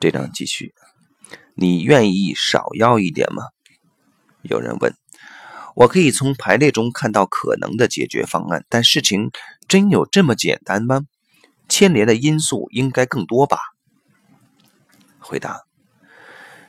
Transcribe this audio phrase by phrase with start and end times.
[0.00, 0.72] 这章继续，
[1.54, 3.42] 你愿意少要一点吗？
[4.40, 4.94] 有人问。
[5.74, 9.30] 我可以从排列中看到可能的解决方案，但事情
[9.68, 11.02] 真有这么简单吗？
[11.68, 13.58] 牵连的因素应该更多吧？
[15.18, 15.64] 回答：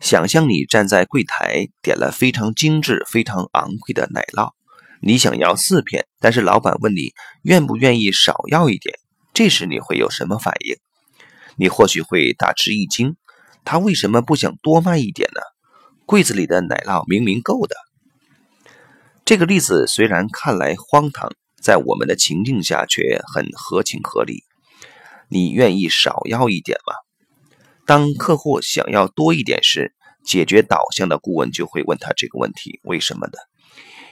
[0.00, 4.52] 想象你站在柜台，点了非常精致、非常昂贵的奶酪，
[5.00, 8.98] 你想要四片，但是老板问你愿不愿意少要一点，
[9.32, 10.76] 这时你会有什么反应？
[11.56, 13.16] 你或许会大吃一惊，
[13.64, 15.40] 他为什么不想多卖一点呢？
[16.06, 17.74] 柜子里的奶酪明明够的。
[19.24, 21.30] 这个例子虽然看来荒唐，
[21.62, 24.44] 在我们的情境下却很合情合理。
[25.28, 26.94] 你愿意少要一点吗？
[27.86, 29.94] 当客户想要多一点时，
[30.24, 33.32] 解决导向的顾问就会问他这个问题：为什么呢？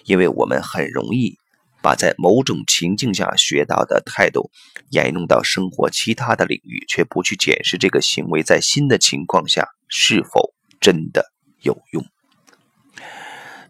[0.04, 1.36] 因为我们很容易
[1.82, 4.50] 把在某种情境下学到的态度
[4.90, 12.04] 沿用到生活其他的领域，却不去检视这个行为在新的情况下是否真的有用。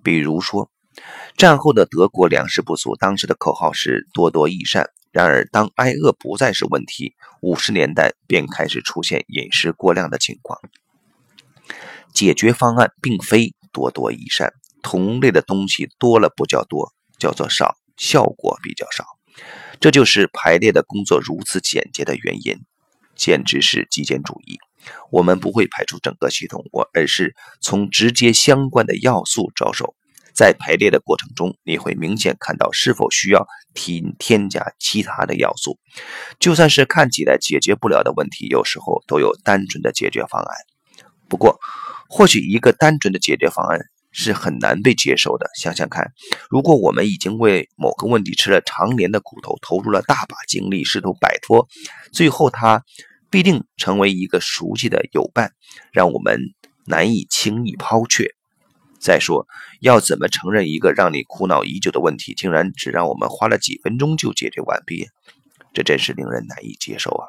[0.03, 0.71] 比如说。
[1.35, 4.91] 战后的德国粮食不足，当时的口号是“多多益善”。
[5.11, 10.61] 然而，当挨饿不再是问题，五十年代便开始出现饮食过量的情况。
[12.13, 14.53] 解决方案并非“多多益善”，
[14.85, 19.05] 同类的东西多了不叫多，叫做少，效果比较少。
[19.81, 22.61] 这就是排列的工作如此简洁的原因，
[23.17, 24.59] 简直是极简主义。
[25.11, 29.95] 我们不会排除整个系统，我而是从直接相关的要素着手。
[30.35, 35.79] 在排列的过程中，你会明显看到是否需要添添加其他的要素。
[36.41, 40.57] 就算是看起来解决不了的问题，有时候都有单纯的解决方案。
[41.29, 41.61] 不过，
[42.09, 43.79] 或许一个单纯的解决方案
[44.13, 45.51] 是很难被接受的。
[45.57, 46.13] 想想看，
[46.49, 51.67] 如果我们已经为某个问题吃了常年的苦头，投入了大把精力，试图摆脱，
[52.13, 52.85] 最后它
[53.31, 55.53] 必定成为一个熟悉的友伴，
[55.91, 56.39] 让我们
[56.85, 58.35] 难以轻易抛却。
[59.01, 59.49] 再说，
[59.81, 65.09] 要怎么承认一个让你苦恼已久的问题，竟然只让我们花了几分钟就解决完毕？
[65.75, 67.27] 这真是令人难以接受啊！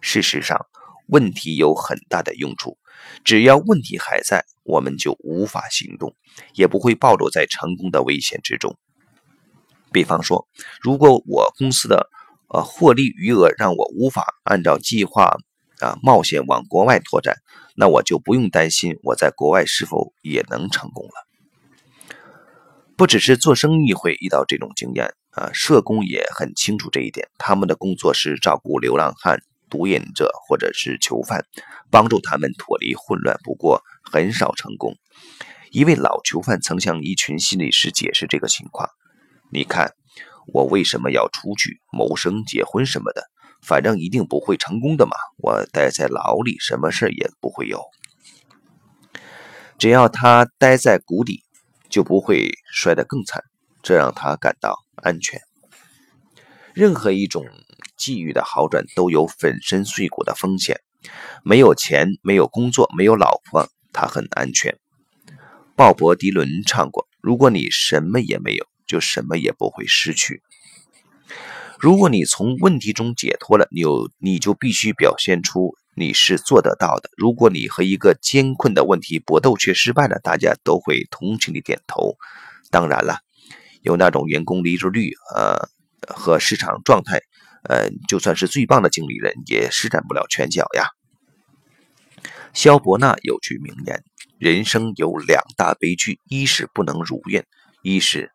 [0.00, 0.66] 事实上，
[1.06, 2.76] 问题有很大的用处，
[3.24, 6.14] 只要问题还在，我们就无法行动，
[6.54, 8.76] 也不会暴露在成功的危险之中。
[9.92, 10.46] 比方说，
[10.80, 12.08] 如果我公司的
[12.48, 15.36] 呃获利余额让我无法按照计划。
[15.80, 17.38] 啊，冒险往国外拓展，
[17.74, 22.14] 那我就不用担心我在国外是否也能成功了。
[22.96, 27.28] 不只是做生意会遇到这种经验啊，社工也很清楚这一点。
[27.38, 29.42] 他们的工作是照顾流浪汉、
[29.74, 31.44] 毒瘾者或者是囚犯，
[31.90, 33.36] 帮助他们脱离混乱。
[33.42, 34.94] 不过很少成功。
[35.72, 38.88] 一位老囚犯曾向一群心理师解释这个情况
[39.50, 39.90] ：“你看，
[40.46, 43.24] 我为什么要出去谋生、结婚什么的？”
[43.66, 45.16] 反正一定不会成功的嘛！
[45.38, 47.82] 我待在牢里，什么事也不会有。
[49.76, 51.42] 只要他待在谷底，
[51.88, 53.42] 就不会摔得更惨，
[53.82, 55.40] 这让他感到安全。
[56.74, 57.44] 任何一种
[58.04, 60.80] 际遇的好转都有粉身碎骨的风险。
[61.42, 64.78] 没有钱，没有工作，没有老婆，他很安全。
[65.74, 70.42] 鲍勃迪伦唱过：“如果你什么也没有，就什么也不会失去。”
[71.80, 77.10] 如果你从问题中解脱了，你有你就必须表现出你是做得到的。
[77.16, 82.16] 如果你和一个艰困的问题搏斗却失败了，大家都会同情你点头。
[82.70, 83.18] 当然了，
[83.82, 85.68] 有那种员工离职率，呃，
[86.08, 87.20] 和市场状态，
[87.68, 90.88] 呃，就算是最棒的经理人也施展不了拳脚呀。
[92.52, 94.04] 萧伯纳有句名言：
[94.38, 97.46] 人生有两大悲剧，一是不能如愿，
[97.82, 98.30] 一是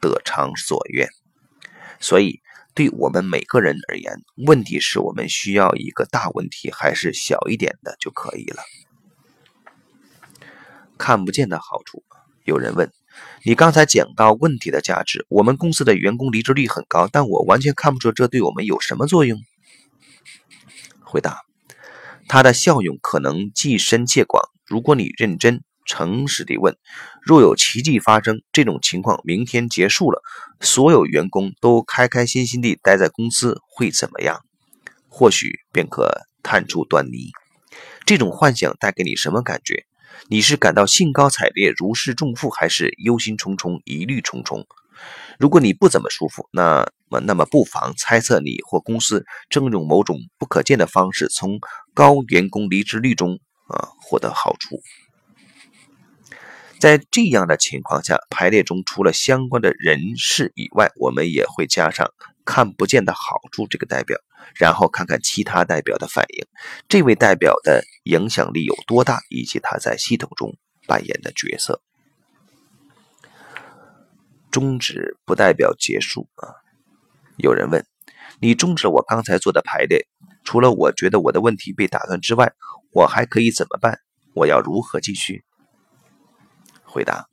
[0.00, 1.08] 得偿所愿。
[2.00, 2.40] 所以。
[2.74, 8.62] 对我们每个人而言，问题是我们需要一个大问题，还是小一点的就可以了？
[10.96, 12.04] 看不见的好处，
[12.44, 12.92] 有人问
[13.44, 19.38] 你刚才讲到问题的价值，我们公司的员工离职率很高，但我完全看不出这对我们有什么作用。
[21.00, 21.42] 回答：
[22.28, 24.42] 它的效用可能既深且广。
[24.66, 25.62] 如果你认真。
[25.90, 26.76] 诚实地问：
[27.22, 30.20] 若有奇迹发生，这种情况明天结束了，
[30.60, 34.44] 所有员工都开开心心地待在公司，会怎么样？
[35.08, 37.30] 或许便可探出端倪。
[38.04, 39.86] 这种幻想带给你什么感觉？
[40.26, 44.66] 你是感到兴高采烈、如释重负，还是忧心忡忡、疑虑重重？
[45.38, 51.60] 如果你不怎么舒服，那么那么不妨猜测你或公司正用某种不可见的方式，从
[51.94, 53.38] 高员工离职率中
[53.68, 54.80] 啊获得好处。
[56.80, 62.10] 在这样的情况下，排列中除了相关的人事以外，我们也会加上
[62.48, 64.16] “看不见的好处”这个代表。
[64.54, 66.46] 然后看看其他代表的反应，
[66.88, 70.56] 这位代表的影响力有多大，以及他在系统中
[70.86, 71.82] 扮演的角色。
[74.50, 76.48] 终止不代表结束啊！
[77.36, 77.84] 有人问：
[78.40, 80.08] 你终止我刚才做的排列，
[80.44, 82.54] 除了我觉得我的问题被打断之外，
[82.92, 84.00] 我还可以怎么办？
[84.32, 85.44] 我要如何继续？
[86.84, 87.28] 回答：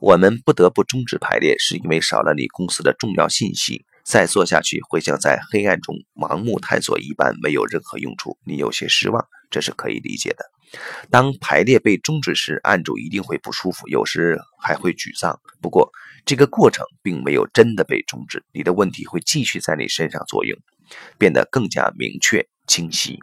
[0.00, 3.84] 我们不得不终止排列，是因为少了你公司的重要信息。
[4.02, 8.38] 再做下去会像在黑暗中盲目探索一般，没有任何用处。
[8.44, 10.44] 你有些失望，这是可以理解的。
[11.10, 15.38] 当排列被终止时，案主一定会不舒服，有时还会沮丧。
[15.60, 15.92] 不过，
[16.24, 20.58] 这个过程并没有真的被终止，你的问题会继续在你身上作用，
[21.18, 23.20] 变得更加明确清晰。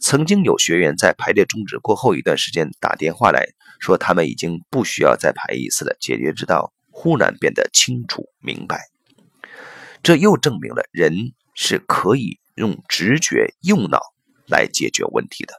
[0.00, 3.46] 曾经有学员在排列终止过后一段时间打电话来
[3.80, 8.88] 说，他们已经不需要再排一次了，解决之道忽然变得清楚明白。
[10.02, 11.12] 这又证明了人
[11.54, 14.00] 是可以用直觉、用脑
[14.46, 15.54] 来解决问题的。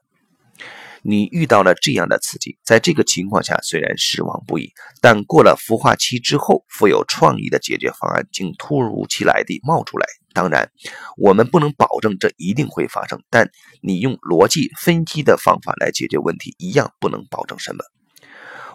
[1.02, 10.06] 你遇到了这样的刺激，在这个情况下虽然失望不已，但过了孵化期之后，富有创意的解决方案竟突如其来地冒出来。
[10.34, 10.70] 当然，
[11.18, 13.50] 我们不能保证这一定会发生，但
[13.82, 17.84] 你用逻辑分析的方法来解决问题，一样不能保证什么。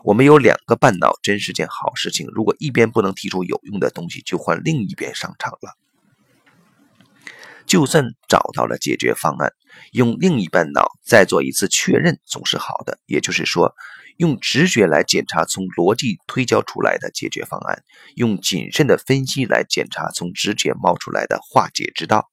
[0.02, 2.26] 我们有两个半脑，真是件好事情。
[2.34, 5.83] 如果一边不能提出有用的东西，就换另一边上场了。
[7.66, 9.52] 就算找到了解决方案，
[9.92, 12.98] 用另一半脑再做一次确认总是好的。
[13.06, 13.74] 也就是说，
[14.18, 17.82] 用直觉来检查从逻辑推敲出来的解决方案，
[18.14, 22.30] 用谨慎的分析来检查从直觉冒出来的化解之道。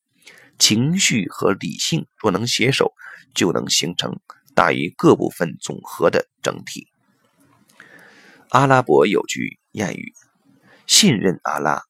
[0.60, 2.94] 情绪和理性若能携手，
[3.34, 4.20] 就能形成
[4.54, 6.88] 大于各部分总和的整体。
[8.50, 10.14] 阿拉伯有句谚语
[10.86, 11.82] ：“信任阿拉，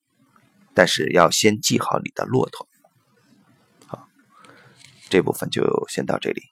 [0.74, 2.68] 但是要先系好你的骆驼。”
[5.12, 6.51] 这部分就先到这里。